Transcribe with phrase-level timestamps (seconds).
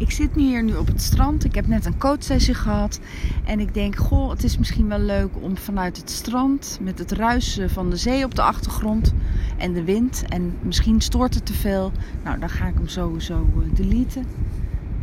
[0.00, 1.44] Ik zit nu hier nu op het strand.
[1.44, 3.00] Ik heb net een coachsessie gehad.
[3.44, 7.12] En ik denk, goh, het is misschien wel leuk om vanuit het strand met het
[7.12, 9.14] ruisen van de zee op de achtergrond
[9.56, 10.24] en de wind.
[10.28, 11.92] En misschien stoort het te veel.
[12.24, 14.24] Nou, dan ga ik hem sowieso uh, deleten.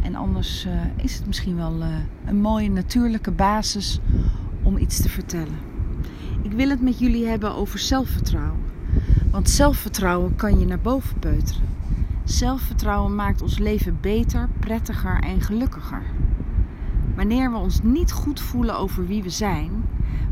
[0.02, 0.74] En anders uh,
[1.04, 1.88] is het misschien wel uh,
[2.26, 4.00] een mooie natuurlijke basis
[4.64, 5.58] om iets te vertellen.
[6.42, 8.62] Ik wil het met jullie hebben over zelfvertrouwen.
[9.32, 11.64] Want zelfvertrouwen kan je naar boven peuteren.
[12.28, 16.04] Zelfvertrouwen maakt ons leven beter, prettiger en gelukkiger.
[17.16, 19.72] Wanneer we ons niet goed voelen over wie we zijn,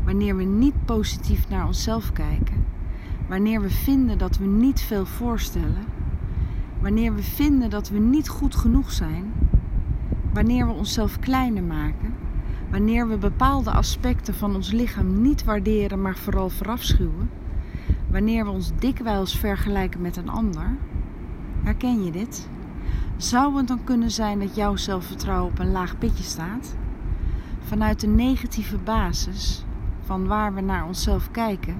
[0.04, 2.64] wanneer we niet positief naar onszelf kijken,
[3.28, 5.84] wanneer we vinden dat we niet veel voorstellen,
[6.80, 9.32] wanneer we vinden dat we niet goed genoeg zijn,
[10.32, 12.14] wanneer we onszelf kleiner maken,
[12.70, 17.30] wanneer we bepaalde aspecten van ons lichaam niet waarderen, maar vooral verafschuwen,
[18.10, 20.76] wanneer we ons dikwijls vergelijken met een ander,
[21.66, 22.48] Herken je dit?
[23.16, 26.76] Zou het dan kunnen zijn dat jouw zelfvertrouwen op een laag pitje staat?
[27.60, 29.64] Vanuit de negatieve basis
[30.04, 31.76] van waar we naar onszelf kijken,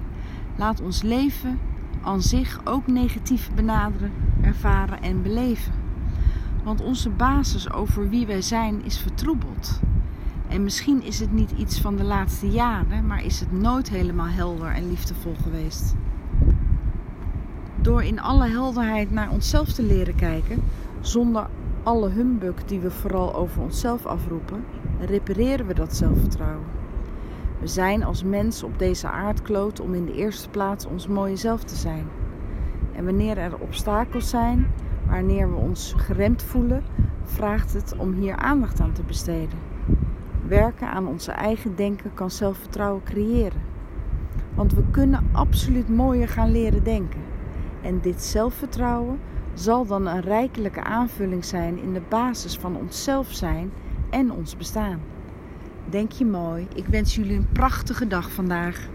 [0.55, 1.59] laat ons leven
[2.01, 5.73] aan zich ook negatief benaderen, ervaren en beleven.
[6.63, 9.79] Want onze basis over wie wij zijn is vertroebeld.
[10.47, 14.27] En misschien is het niet iets van de laatste jaren, maar is het nooit helemaal
[14.27, 15.95] helder en liefdevol geweest.
[17.87, 20.63] Door in alle helderheid naar onszelf te leren kijken,
[21.01, 21.47] zonder
[21.83, 24.63] alle humbug die we vooral over onszelf afroepen,
[24.99, 26.65] repareren we dat zelfvertrouwen.
[27.59, 31.63] We zijn als mens op deze aardkloot om in de eerste plaats ons mooie zelf
[31.63, 32.07] te zijn.
[32.95, 34.67] En wanneer er obstakels zijn,
[35.09, 36.83] wanneer we ons geremd voelen,
[37.23, 39.59] vraagt het om hier aandacht aan te besteden.
[40.47, 43.61] Werken aan onze eigen denken kan zelfvertrouwen creëren.
[44.55, 47.26] Want we kunnen absoluut mooier gaan leren denken.
[47.87, 49.19] En dit zelfvertrouwen
[49.53, 53.71] zal dan een rijkelijke aanvulling zijn in de basis van onszelf zijn
[54.09, 55.01] en ons bestaan.
[55.89, 56.67] Denk je mooi.
[56.75, 58.89] Ik wens jullie een prachtige dag vandaag.